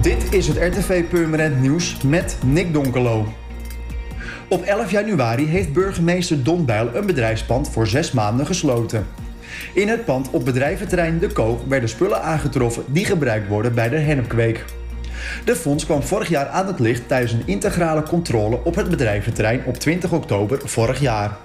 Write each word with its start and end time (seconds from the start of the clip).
Dit 0.00 0.32
is 0.34 0.48
het 0.48 0.56
RTV 0.56 1.04
Purmerend 1.04 1.60
Nieuws 1.60 2.02
met 2.02 2.36
Nick 2.44 2.72
Donkelo. 2.72 3.32
Op 4.48 4.62
11 4.62 4.90
januari 4.90 5.46
heeft 5.46 5.72
burgemeester 5.72 6.44
Don 6.44 6.64
Bijl 6.64 6.94
een 6.94 7.06
bedrijfspand 7.06 7.68
voor 7.68 7.86
zes 7.86 8.12
maanden 8.12 8.46
gesloten. 8.46 9.06
In 9.74 9.88
het 9.88 10.04
pand 10.04 10.30
op 10.30 10.44
bedrijventerrein 10.44 11.18
De 11.18 11.26
Koog 11.26 11.64
werden 11.64 11.88
spullen 11.88 12.22
aangetroffen 12.22 12.84
die 12.86 13.04
gebruikt 13.04 13.48
worden 13.48 13.74
bij 13.74 13.88
de 13.88 13.96
hennepkweek. 13.96 14.64
De 15.44 15.56
fonds 15.56 15.84
kwam 15.84 16.02
vorig 16.02 16.28
jaar 16.28 16.46
aan 16.46 16.66
het 16.66 16.78
licht 16.78 17.08
tijdens 17.08 17.32
een 17.32 17.46
integrale 17.46 18.02
controle 18.02 18.64
op 18.64 18.74
het 18.74 18.90
bedrijventerrein 18.90 19.62
op 19.64 19.76
20 19.76 20.12
oktober 20.12 20.60
vorig 20.64 21.00
jaar 21.00 21.38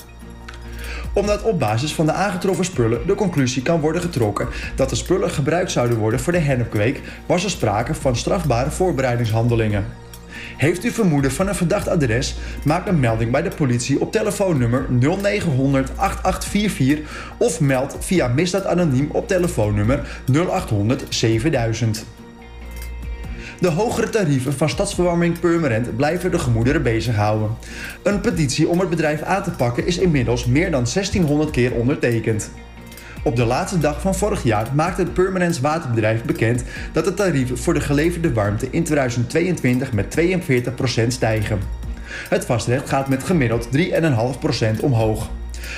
omdat 1.18 1.44
op 1.44 1.60
basis 1.60 1.94
van 1.94 2.06
de 2.06 2.12
aangetroffen 2.12 2.66
spullen 2.66 3.08
de 3.08 3.16
conclusie 3.16 3.62
kan 3.62 3.80
worden 3.80 4.02
getrokken 4.02 4.48
dat 4.76 4.90
de 4.90 4.96
spullen 4.96 5.30
gebruikt 5.30 5.72
zouden 5.72 5.98
worden 5.98 6.20
voor 6.20 6.34
de 6.34 6.40
hennepkweek, 6.40 7.02
was 7.26 7.44
er 7.44 7.50
sprake 7.50 7.94
van 7.94 8.16
strafbare 8.16 8.72
voorbereidingshandelingen. 8.72 9.86
Heeft 10.58 10.86
u 10.86 10.92
vermoeden 10.92 11.32
van 11.32 11.48
een 11.48 11.56
verdacht 11.56 11.88
adres? 11.88 12.36
Maak 12.64 12.88
een 12.88 13.00
melding 13.00 13.32
bij 13.32 13.42
de 13.42 13.52
politie 13.56 14.02
op 14.02 14.12
telefoonnummer 14.12 14.86
0900 14.90 15.92
8844 15.96 17.34
of 17.38 17.60
meld 17.60 17.98
via 18.00 18.28
misdaad 18.28 18.66
anoniem 18.66 19.10
op 19.12 19.28
telefoonnummer 19.28 20.22
0800 20.32 21.04
7000. 21.10 22.06
De 23.60 23.70
hogere 23.70 24.10
tarieven 24.10 24.54
van 24.54 24.70
Stadsverwarming 24.70 25.40
Purmerend 25.40 25.96
blijven 25.96 26.32
de 26.32 26.40
gemoederen 26.40 26.84
bezighouden. 26.84 27.50
Een 28.04 28.22
petitie 28.22 28.68
om 28.68 28.80
het 28.80 28.90
bedrijf 28.90 29.22
aan 29.22 29.44
te 29.44 29.52
pakken 29.52 29.86
is 29.86 29.98
inmiddels 29.98 30.46
meer 30.46 30.72
dan 30.72 30.86
1600 30.94 31.52
keer 31.52 31.74
ondertekend. 31.74 32.52
Op 33.24 33.36
de 33.36 33.46
laatste 33.46 33.80
dag 33.80 34.02
van 34.02 34.16
vorig 34.16 34.44
jaar 34.44 34.68
maakte 34.76 35.02
het 35.02 35.14
Purmerends 35.14 35.60
Waterbedrijf 35.60 36.24
bekend 36.24 36.64
dat 36.94 37.06
de 37.06 37.14
tarieven 37.14 37.58
voor 37.58 37.74
de 37.74 37.82
geleverde 37.82 38.34
warmte 38.34 38.68
in 38.72 38.84
2022 38.84 39.94
met 39.94 40.18
42% 40.20 41.08
stijgen. 41.08 41.60
Het 42.30 42.46
vastrecht 42.46 42.90
gaat 42.90 43.10
met 43.10 43.24
gemiddeld 43.24 43.68
3,5% 43.78 44.80
omhoog. 44.82 45.30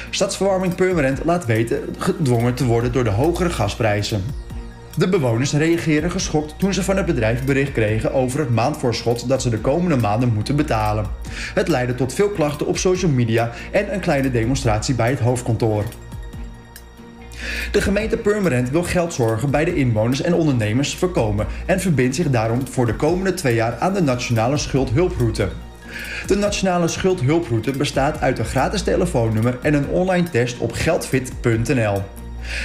Stadsverwarming 0.09 0.75
Purmerend 0.75 1.23
laat 1.23 1.45
weten 1.45 1.79
gedwongen 1.97 2.53
te 2.53 2.65
worden 2.65 2.91
door 2.91 3.03
de 3.03 3.09
hogere 3.09 3.49
gasprijzen. 3.49 4.23
De 4.97 5.09
bewoners 5.09 5.53
reageren 5.53 6.11
geschokt 6.11 6.53
toen 6.57 6.73
ze 6.73 6.83
van 6.83 6.97
het 6.97 7.05
bedrijf 7.05 7.45
bericht 7.45 7.71
kregen 7.71 8.13
over 8.13 8.39
het 8.39 8.49
maandvoorschot 8.49 9.27
dat 9.27 9.41
ze 9.41 9.49
de 9.49 9.59
komende 9.59 9.95
maanden 9.95 10.33
moeten 10.33 10.55
betalen. 10.55 11.05
Het 11.53 11.67
leidde 11.67 11.95
tot 11.95 12.13
veel 12.13 12.29
klachten 12.29 12.67
op 12.67 12.77
social 12.77 13.11
media 13.11 13.51
en 13.71 13.93
een 13.93 13.99
kleine 13.99 14.31
demonstratie 14.31 14.95
bij 14.95 15.09
het 15.09 15.19
hoofdkantoor. 15.19 15.83
De 17.71 17.81
gemeente 17.81 18.17
Purmerend 18.17 18.69
wil 18.69 18.83
geldzorgen 18.83 19.51
bij 19.51 19.65
de 19.65 19.75
inwoners 19.75 20.21
en 20.21 20.33
ondernemers 20.33 20.95
voorkomen 20.95 21.47
en 21.65 21.79
verbindt 21.79 22.15
zich 22.15 22.29
daarom 22.29 22.67
voor 22.67 22.85
de 22.85 22.95
komende 22.95 23.33
twee 23.33 23.55
jaar 23.55 23.77
aan 23.79 23.93
de 23.93 24.01
Nationale 24.01 24.57
Schuldhulproute. 24.57 25.49
De 26.27 26.35
Nationale 26.35 26.87
Schuldhulproute 26.87 27.71
bestaat 27.71 28.19
uit 28.19 28.39
een 28.39 28.45
gratis 28.45 28.81
telefoonnummer 28.81 29.57
en 29.61 29.73
een 29.73 29.87
online 29.87 30.29
test 30.29 30.57
op 30.57 30.71
geldfit.nl. 30.71 32.01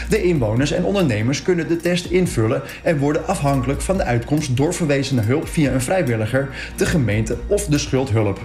De 0.09 0.23
inwoners 0.23 0.73
en 0.73 0.85
ondernemers 0.85 1.43
kunnen 1.43 1.69
de 1.69 1.77
test 1.77 2.05
invullen 2.05 2.63
en 2.83 2.99
worden 2.99 3.27
afhankelijk 3.27 3.81
van 3.81 3.97
de 3.97 4.05
uitkomst 4.05 4.57
doorverwezen 4.57 5.17
naar 5.17 5.27
hulp 5.27 5.49
via 5.49 5.73
een 5.73 5.81
vrijwilliger, 5.81 6.49
de 6.77 6.87
gemeente 6.87 7.37
of 7.47 7.67
de 7.67 7.79
schuldhulp. 7.79 8.41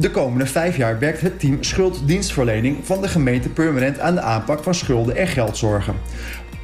De 0.00 0.10
komende 0.10 0.46
vijf 0.46 0.76
jaar 0.76 0.98
werkt 0.98 1.20
het 1.20 1.40
team 1.40 1.56
Schulddienstverlening 1.60 2.76
van 2.82 3.00
de 3.00 3.08
gemeente 3.08 3.48
Purmerend 3.48 3.98
aan 3.98 4.14
de 4.14 4.20
aanpak 4.20 4.62
van 4.62 4.74
schulden 4.74 5.16
en 5.16 5.26
geldzorgen. 5.26 5.94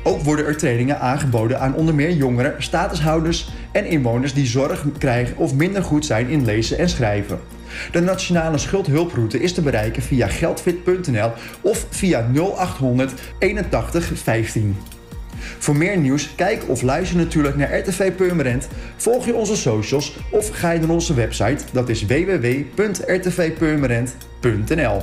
Ook 0.07 0.23
worden 0.23 0.47
er 0.47 0.57
trainingen 0.57 1.01
aangeboden 1.01 1.61
aan 1.61 1.75
onder 1.75 1.95
meer 1.95 2.11
jongeren, 2.11 2.55
statushouders 2.59 3.49
en 3.73 3.87
inwoners 3.87 4.35
die 4.35 4.47
zorg 4.47 4.85
krijgen 4.99 5.37
of 5.37 5.55
minder 5.55 5.83
goed 5.83 6.07
zijn 6.07 6.29
in 6.29 6.45
lezen 6.45 6.79
en 6.79 6.89
schrijven. 6.89 7.41
De 7.93 8.01
Nationale 8.01 8.59
Schuldhulproute 8.59 9.41
is 9.41 9.53
te 9.53 9.63
bereiken 9.63 10.03
via 10.03 10.27
geldfit.nl 10.27 11.33
of 11.61 11.87
via 11.91 12.27
0800 12.33 13.13
81 13.39 14.11
15. 14.15 14.77
Voor 15.59 15.77
meer 15.77 15.99
nieuws, 15.99 16.35
kijk 16.35 16.69
of 16.69 16.83
luister 16.83 17.17
natuurlijk 17.17 17.57
naar 17.57 17.79
RTV 17.79 18.13
Purmerend. 18.13 18.69
Volg 18.97 19.27
je 19.27 19.35
onze 19.35 19.57
socials 19.57 20.17
of 20.31 20.49
ga 20.49 20.71
je 20.71 20.81
naar 20.81 20.89
onze 20.89 21.15
website, 21.15 21.65
dat 21.73 21.89
is 21.89 22.07
www.rtvpurmerend.nl. 22.07 25.03